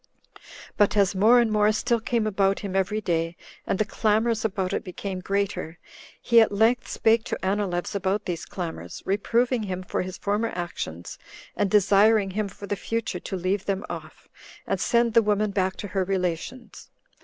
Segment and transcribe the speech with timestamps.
[0.77, 4.73] But as more and more still came about him every day, and the clamors about
[4.73, 5.77] it became greater,
[6.19, 11.19] he at length spake to Anileus about these clamors, reproving him for his former actions,
[11.55, 14.27] and desiring him for the future to leave them off,
[14.65, 16.89] and send the woman back to her relations.